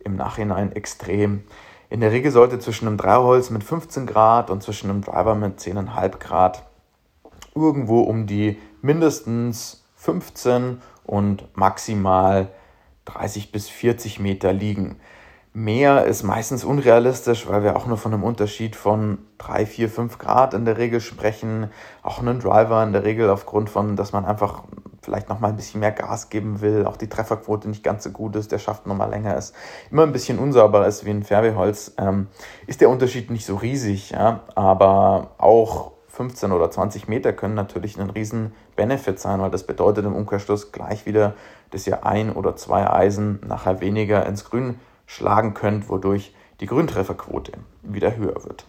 im 0.00 0.16
Nachhinein 0.16 0.72
extrem. 0.72 1.44
In 1.90 2.00
der 2.00 2.12
Regel 2.12 2.30
sollte 2.30 2.58
zwischen 2.58 2.86
einem 2.86 2.98
Dreierholz 2.98 3.50
mit 3.50 3.64
15 3.64 4.06
Grad 4.06 4.50
und 4.50 4.62
zwischen 4.62 4.90
einem 4.90 5.00
Driver 5.00 5.34
mit 5.34 5.58
10,5 5.58 6.18
Grad 6.18 6.64
irgendwo 7.54 8.00
um 8.02 8.26
die 8.26 8.58
mindestens 8.82 9.84
15 9.96 10.82
und 11.04 11.56
maximal 11.56 12.48
30 13.06 13.52
bis 13.52 13.68
40 13.70 14.20
Meter 14.20 14.52
liegen. 14.52 15.00
Mehr 15.58 16.04
ist 16.04 16.22
meistens 16.22 16.62
unrealistisch, 16.62 17.48
weil 17.48 17.64
wir 17.64 17.74
auch 17.74 17.84
nur 17.88 17.96
von 17.96 18.14
einem 18.14 18.22
Unterschied 18.22 18.76
von 18.76 19.18
3, 19.38 19.66
4, 19.66 19.88
5 19.88 20.18
Grad 20.18 20.54
in 20.54 20.64
der 20.64 20.78
Regel 20.78 21.00
sprechen. 21.00 21.72
Auch 22.04 22.20
einen 22.20 22.38
Driver 22.38 22.80
in 22.84 22.92
der 22.92 23.02
Regel 23.02 23.28
aufgrund 23.28 23.68
von, 23.68 23.96
dass 23.96 24.12
man 24.12 24.24
einfach 24.24 24.62
vielleicht 25.02 25.28
noch 25.28 25.40
mal 25.40 25.48
ein 25.48 25.56
bisschen 25.56 25.80
mehr 25.80 25.90
Gas 25.90 26.30
geben 26.30 26.60
will, 26.60 26.86
auch 26.86 26.96
die 26.96 27.08
Trefferquote 27.08 27.68
nicht 27.68 27.82
ganz 27.82 28.04
so 28.04 28.10
gut 28.10 28.36
ist, 28.36 28.52
der 28.52 28.60
Schaft 28.60 28.86
noch 28.86 28.94
mal 28.94 29.10
länger 29.10 29.36
ist, 29.36 29.52
immer 29.90 30.04
ein 30.04 30.12
bisschen 30.12 30.38
unsauberer 30.38 30.86
ist 30.86 31.04
wie 31.04 31.10
ein 31.10 31.24
Färbeholz, 31.24 31.94
ähm, 31.98 32.28
ist 32.68 32.80
der 32.80 32.88
Unterschied 32.88 33.28
nicht 33.32 33.44
so 33.44 33.56
riesig. 33.56 34.10
Ja? 34.10 34.42
Aber 34.54 35.32
auch 35.38 35.90
15 36.06 36.52
oder 36.52 36.70
20 36.70 37.08
Meter 37.08 37.32
können 37.32 37.54
natürlich 37.54 37.98
ein 37.98 38.10
riesen 38.10 38.52
Benefit 38.76 39.18
sein, 39.18 39.40
weil 39.40 39.50
das 39.50 39.64
bedeutet 39.64 40.04
im 40.04 40.14
Umkehrschluss 40.14 40.70
gleich 40.70 41.04
wieder, 41.04 41.34
dass 41.72 41.84
ihr 41.88 42.06
ein 42.06 42.30
oder 42.32 42.54
zwei 42.54 42.88
Eisen 42.88 43.40
nachher 43.44 43.80
weniger 43.80 44.24
ins 44.24 44.44
Grün 44.44 44.78
schlagen 45.08 45.54
könnt, 45.54 45.88
wodurch 45.88 46.32
die 46.60 46.66
Grüntrefferquote 46.66 47.52
wieder 47.82 48.16
höher 48.16 48.44
wird. 48.44 48.66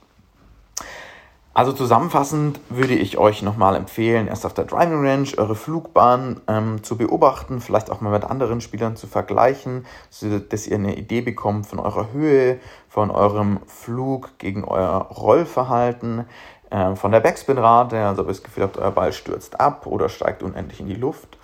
Also 1.54 1.74
zusammenfassend 1.74 2.62
würde 2.70 2.94
ich 2.94 3.18
euch 3.18 3.42
nochmal 3.42 3.76
empfehlen, 3.76 4.28
erst 4.28 4.46
auf 4.46 4.54
der 4.54 4.64
Driving 4.64 5.06
Range 5.06 5.28
eure 5.36 5.56
Flugbahn 5.56 6.40
ähm, 6.48 6.84
zu 6.84 6.96
beobachten, 6.96 7.60
vielleicht 7.60 7.92
auch 7.92 8.00
mal 8.00 8.12
mit 8.12 8.24
anderen 8.24 8.62
Spielern 8.62 8.96
zu 8.96 9.08
vergleichen, 9.08 9.86
sodass 10.10 10.68
ihr 10.68 10.76
eine 10.76 10.96
Idee 10.96 11.20
bekommt 11.20 11.66
von 11.66 11.80
eurer 11.80 12.14
Höhe, 12.14 12.60
von 12.88 13.12
eurem 13.12 13.60
Flug 13.68 14.38
gegen 14.38 14.64
euer 14.64 15.02
Rollverhalten, 15.12 16.26
äh, 16.70 16.96
von 16.96 17.12
der 17.12 17.20
Backspin-Rate, 17.20 17.98
also 18.06 18.22
ob 18.22 18.30
ihr 18.30 18.34
das 18.34 18.44
Gefühl 18.44 18.64
habt, 18.64 18.78
euer 18.78 18.92
Ball 18.92 19.12
stürzt 19.12 19.60
ab 19.60 19.86
oder 19.86 20.08
steigt 20.08 20.44
unendlich 20.44 20.80
in 20.80 20.88
die 20.88 20.96
Luft. 20.96 21.38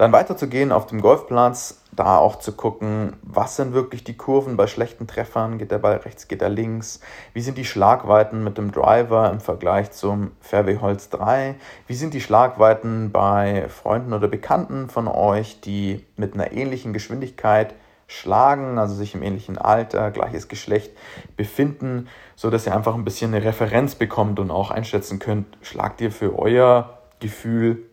Dann 0.00 0.12
weiterzugehen 0.12 0.72
auf 0.72 0.86
dem 0.86 1.02
Golfplatz, 1.02 1.82
da 1.92 2.16
auch 2.16 2.36
zu 2.36 2.52
gucken, 2.52 3.18
was 3.20 3.56
sind 3.56 3.74
wirklich 3.74 4.02
die 4.02 4.16
Kurven. 4.16 4.56
Bei 4.56 4.66
schlechten 4.66 5.06
Treffern, 5.06 5.58
geht 5.58 5.70
der 5.70 5.78
Ball 5.78 5.96
rechts, 5.96 6.26
geht 6.26 6.40
er 6.40 6.48
links, 6.48 7.00
wie 7.34 7.42
sind 7.42 7.58
die 7.58 7.66
Schlagweiten 7.66 8.42
mit 8.42 8.56
dem 8.56 8.72
Driver 8.72 9.30
im 9.30 9.40
Vergleich 9.40 9.90
zum 9.90 10.30
Fairway 10.40 10.78
Holz 10.78 11.10
3, 11.10 11.54
wie 11.86 11.92
sind 11.92 12.14
die 12.14 12.22
Schlagweiten 12.22 13.12
bei 13.12 13.68
Freunden 13.68 14.14
oder 14.14 14.26
Bekannten 14.26 14.88
von 14.88 15.06
euch, 15.06 15.60
die 15.60 16.06
mit 16.16 16.32
einer 16.32 16.50
ähnlichen 16.52 16.94
Geschwindigkeit 16.94 17.74
schlagen, 18.06 18.78
also 18.78 18.94
sich 18.94 19.14
im 19.14 19.22
ähnlichen 19.22 19.58
Alter, 19.58 20.10
gleiches 20.12 20.48
Geschlecht 20.48 20.92
befinden, 21.36 22.08
so 22.36 22.48
dass 22.48 22.64
ihr 22.64 22.74
einfach 22.74 22.94
ein 22.94 23.04
bisschen 23.04 23.34
eine 23.34 23.44
Referenz 23.44 23.96
bekommt 23.96 24.40
und 24.40 24.50
auch 24.50 24.70
einschätzen 24.70 25.18
könnt, 25.18 25.58
schlagt 25.60 26.00
ihr 26.00 26.10
für 26.10 26.38
euer 26.38 27.00
Gefühl 27.18 27.89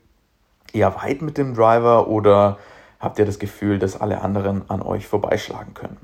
eher 0.74 0.96
weit 1.02 1.22
mit 1.22 1.38
dem 1.38 1.54
Driver 1.54 2.08
oder 2.08 2.58
habt 3.00 3.20
ihr 3.20 3.26
das 3.26 3.40
Gefühl, 3.40 3.80
dass 3.80 4.00
alle 4.00 4.22
anderen 4.22 4.70
an 4.70 4.82
euch 4.82 5.08
vorbeischlagen 5.08 5.74
können? 5.74 5.98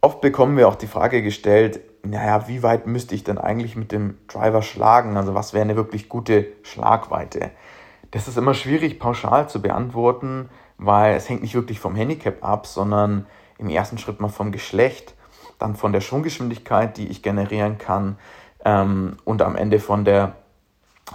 Oft 0.00 0.20
bekommen 0.20 0.56
wir 0.56 0.68
auch 0.68 0.76
die 0.76 0.86
Frage 0.86 1.22
gestellt, 1.22 1.80
naja, 2.04 2.46
wie 2.48 2.62
weit 2.62 2.86
müsste 2.86 3.14
ich 3.14 3.24
denn 3.24 3.38
eigentlich 3.38 3.76
mit 3.76 3.92
dem 3.92 4.18
Driver 4.28 4.62
schlagen? 4.62 5.16
Also 5.16 5.34
was 5.34 5.52
wäre 5.52 5.64
eine 5.64 5.76
wirklich 5.76 6.08
gute 6.08 6.46
Schlagweite? 6.62 7.50
Das 8.12 8.28
ist 8.28 8.38
immer 8.38 8.54
schwierig 8.54 9.00
pauschal 9.00 9.48
zu 9.48 9.60
beantworten, 9.60 10.48
weil 10.78 11.16
es 11.16 11.28
hängt 11.28 11.42
nicht 11.42 11.54
wirklich 11.54 11.80
vom 11.80 11.96
Handicap 11.96 12.44
ab, 12.44 12.66
sondern 12.66 13.26
im 13.58 13.68
ersten 13.68 13.98
Schritt 13.98 14.20
mal 14.20 14.28
vom 14.28 14.52
Geschlecht, 14.52 15.14
dann 15.58 15.74
von 15.74 15.92
der 15.92 16.00
Schwunggeschwindigkeit, 16.00 16.96
die 16.96 17.08
ich 17.08 17.22
generieren 17.22 17.78
kann 17.78 18.16
ähm, 18.64 19.16
und 19.24 19.42
am 19.42 19.56
Ende 19.56 19.80
von 19.80 20.04
der 20.04 20.36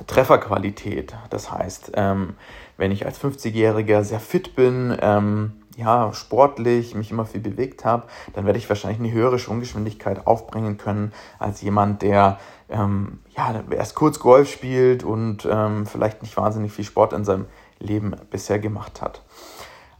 Trefferqualität. 0.07 1.13
Das 1.29 1.51
heißt, 1.51 1.91
ähm, 1.95 2.35
wenn 2.77 2.91
ich 2.91 3.05
als 3.05 3.21
50-Jähriger 3.21 4.03
sehr 4.03 4.19
fit 4.19 4.55
bin, 4.55 4.97
ähm, 5.01 5.53
ja, 5.77 6.13
sportlich, 6.13 6.95
mich 6.95 7.11
immer 7.11 7.25
viel 7.25 7.41
bewegt 7.41 7.85
habe, 7.85 8.07
dann 8.33 8.45
werde 8.45 8.59
ich 8.59 8.67
wahrscheinlich 8.69 8.99
eine 8.99 9.11
höhere 9.11 9.39
Schwunggeschwindigkeit 9.39 10.27
aufbringen 10.27 10.77
können 10.77 11.13
als 11.39 11.61
jemand, 11.61 12.01
der 12.01 12.39
ähm, 12.69 13.19
ja, 13.35 13.63
erst 13.71 13.95
kurz 13.95 14.19
Golf 14.19 14.51
spielt 14.51 15.03
und 15.03 15.47
ähm, 15.49 15.85
vielleicht 15.85 16.21
nicht 16.21 16.35
wahnsinnig 16.37 16.71
viel 16.71 16.85
Sport 16.85 17.13
in 17.13 17.25
seinem 17.25 17.45
Leben 17.79 18.15
bisher 18.29 18.59
gemacht 18.59 19.01
hat. 19.01 19.21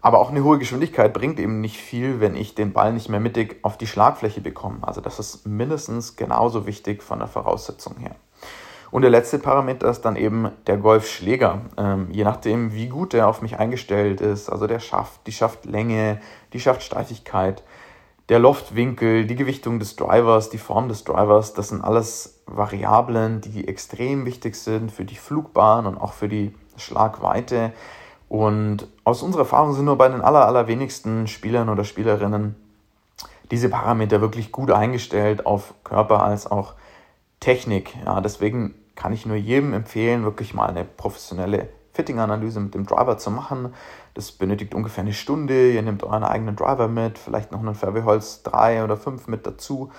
Aber 0.01 0.19
auch 0.19 0.31
eine 0.31 0.43
hohe 0.43 0.57
Geschwindigkeit 0.57 1.13
bringt 1.13 1.39
eben 1.39 1.61
nicht 1.61 1.77
viel, 1.77 2.19
wenn 2.19 2.35
ich 2.35 2.55
den 2.55 2.73
Ball 2.73 2.91
nicht 2.91 3.09
mehr 3.09 3.19
mittig 3.19 3.57
auf 3.61 3.77
die 3.77 3.87
Schlagfläche 3.87 4.41
bekomme. 4.41 4.79
Also 4.81 4.99
das 4.99 5.19
ist 5.19 5.45
mindestens 5.45 6.15
genauso 6.15 6.65
wichtig 6.65 7.03
von 7.03 7.19
der 7.19 7.27
Voraussetzung 7.27 7.97
her. 7.97 8.15
Und 8.91 9.03
der 9.03 9.09
letzte 9.09 9.39
Parameter 9.39 9.89
ist 9.89 10.01
dann 10.01 10.17
eben 10.17 10.51
der 10.67 10.77
Golfschläger. 10.77 11.61
Ähm, 11.77 12.09
je 12.11 12.25
nachdem, 12.25 12.73
wie 12.73 12.89
gut 12.89 13.13
er 13.13 13.29
auf 13.29 13.41
mich 13.41 13.57
eingestellt 13.57 14.19
ist, 14.19 14.49
also 14.49 14.67
der 14.67 14.79
Schaft, 14.79 15.25
die 15.27 15.31
Schaftlänge, 15.31 16.19
die 16.51 16.59
Schaftsteifigkeit, 16.59 17.63
der 18.27 18.39
Loftwinkel, 18.39 19.25
die 19.25 19.35
Gewichtung 19.35 19.79
des 19.79 19.95
Drivers, 19.95 20.49
die 20.49 20.57
Form 20.57 20.89
des 20.89 21.05
Drivers, 21.05 21.53
das 21.53 21.69
sind 21.69 21.81
alles 21.81 22.41
Variablen, 22.45 23.41
die 23.41 23.67
extrem 23.67 24.25
wichtig 24.25 24.55
sind 24.55 24.91
für 24.91 25.05
die 25.05 25.15
Flugbahn 25.15 25.85
und 25.85 25.97
auch 25.97 26.13
für 26.13 26.27
die 26.27 26.53
Schlagweite. 26.75 27.71
Und 28.27 28.87
aus 29.03 29.23
unserer 29.23 29.41
Erfahrung 29.41 29.73
sind 29.73 29.85
nur 29.85 29.97
bei 29.97 30.09
den 30.09 30.21
aller, 30.21 30.45
allerwenigsten 30.45 31.27
Spielern 31.27 31.69
oder 31.69 31.83
Spielerinnen 31.83 32.55
diese 33.51 33.69
Parameter 33.69 34.21
wirklich 34.21 34.51
gut 34.53 34.71
eingestellt 34.71 35.45
auf 35.45 35.73
Körper 35.83 36.23
als 36.23 36.49
auch 36.49 36.73
Technik. 37.41 37.93
Ja, 38.05 38.21
deswegen 38.21 38.75
kann 38.95 39.13
ich 39.13 39.25
nur 39.25 39.37
jedem 39.37 39.73
empfehlen, 39.73 40.23
wirklich 40.23 40.53
mal 40.53 40.67
eine 40.67 40.83
professionelle 40.83 41.69
Fitting-Analyse 41.93 42.59
mit 42.59 42.73
dem 42.73 42.85
Driver 42.85 43.17
zu 43.17 43.31
machen. 43.31 43.73
Das 44.13 44.31
benötigt 44.31 44.73
ungefähr 44.75 45.03
eine 45.03 45.13
Stunde. 45.13 45.71
Ihr 45.71 45.81
nehmt 45.81 46.03
euren 46.03 46.23
eigenen 46.23 46.55
Driver 46.55 46.87
mit, 46.87 47.17
vielleicht 47.17 47.51
noch 47.51 47.59
einen 47.59 47.75
Fairway-Holz 47.75 48.43
3 48.43 48.83
oder 48.83 48.97
5 48.97 49.27
mit 49.27 49.45
dazu. 49.45 49.91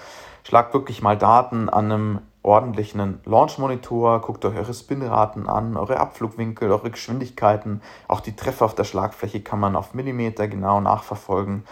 Schlagt 0.44 0.74
wirklich 0.74 1.02
mal 1.02 1.16
Daten 1.16 1.68
an 1.68 1.92
einem 1.92 2.20
ordentlichen 2.42 3.20
Launch-Monitor, 3.24 4.20
guckt 4.20 4.44
euch 4.44 4.56
eure 4.56 4.74
Spinraten 4.74 5.48
an, 5.48 5.76
eure 5.76 6.00
Abflugwinkel, 6.00 6.70
eure 6.70 6.90
Geschwindigkeiten. 6.90 7.82
Auch 8.08 8.20
die 8.20 8.34
Treffer 8.34 8.64
auf 8.64 8.74
der 8.74 8.84
Schlagfläche 8.84 9.40
kann 9.40 9.60
man 9.60 9.76
auf 9.76 9.94
Millimeter 9.94 10.48
genau 10.48 10.80
nachverfolgen. 10.80 11.64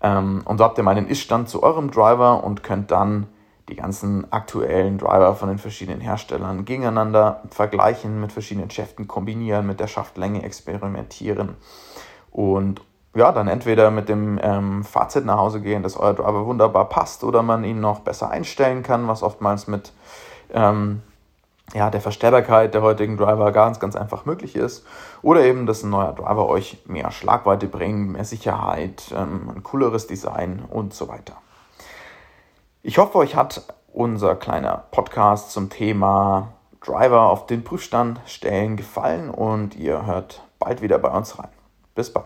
Ähm, 0.00 0.42
und 0.44 0.58
so 0.58 0.64
habt 0.64 0.78
ihr 0.78 0.84
mal 0.84 0.96
einen 0.96 1.08
Ist-Stand 1.08 1.48
zu 1.48 1.62
eurem 1.62 1.90
Driver 1.90 2.44
und 2.44 2.62
könnt 2.62 2.90
dann 2.90 3.26
die 3.68 3.76
ganzen 3.76 4.30
aktuellen 4.32 4.98
Driver 4.98 5.34
von 5.34 5.48
den 5.48 5.58
verschiedenen 5.58 6.00
Herstellern 6.00 6.64
gegeneinander 6.64 7.42
vergleichen, 7.50 8.20
mit 8.20 8.32
verschiedenen 8.32 8.70
Schäften 8.70 9.08
kombinieren, 9.08 9.66
mit 9.66 9.80
der 9.80 9.88
Schaftlänge 9.88 10.42
experimentieren 10.42 11.56
und 12.30 12.80
ja, 13.16 13.32
dann 13.32 13.48
entweder 13.48 13.90
mit 13.90 14.10
dem 14.10 14.38
ähm, 14.42 14.84
Fazit 14.84 15.24
nach 15.24 15.38
Hause 15.38 15.62
gehen, 15.62 15.82
dass 15.82 15.96
euer 15.96 16.12
Driver 16.12 16.44
wunderbar 16.44 16.88
passt 16.88 17.24
oder 17.24 17.42
man 17.42 17.64
ihn 17.64 17.80
noch 17.80 18.00
besser 18.00 18.30
einstellen 18.30 18.82
kann, 18.82 19.08
was 19.08 19.22
oftmals 19.22 19.66
mit 19.66 19.92
ähm, 20.52 21.00
ja, 21.74 21.90
der 21.90 22.02
Verstellbarkeit 22.02 22.74
der 22.74 22.82
heutigen 22.82 23.16
Driver 23.16 23.52
ganz, 23.52 23.80
ganz 23.80 23.96
einfach 23.96 24.26
möglich 24.26 24.54
ist. 24.54 24.86
Oder 25.22 25.44
eben, 25.44 25.66
dass 25.66 25.82
ein 25.82 25.90
neuer 25.90 26.12
Driver 26.12 26.46
euch 26.48 26.78
mehr 26.86 27.10
Schlagweite 27.10 27.66
bringt, 27.66 28.12
mehr 28.12 28.24
Sicherheit, 28.24 29.14
ähm, 29.16 29.50
ein 29.54 29.62
cooleres 29.62 30.06
Design 30.06 30.62
und 30.68 30.94
so 30.94 31.08
weiter. 31.08 31.36
Ich 32.88 32.98
hoffe, 32.98 33.18
euch 33.18 33.34
hat 33.34 33.64
unser 33.92 34.36
kleiner 34.36 34.84
Podcast 34.92 35.50
zum 35.50 35.70
Thema 35.70 36.52
Driver 36.80 37.30
auf 37.30 37.46
den 37.46 37.64
Prüfstand 37.64 38.20
stellen 38.26 38.76
gefallen 38.76 39.28
und 39.28 39.74
ihr 39.74 40.06
hört 40.06 40.44
bald 40.60 40.82
wieder 40.82 41.00
bei 41.00 41.10
uns 41.10 41.36
rein. 41.36 41.48
Bis 41.96 42.12
bald. 42.12 42.24